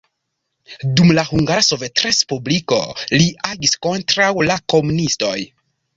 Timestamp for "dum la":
0.99-1.25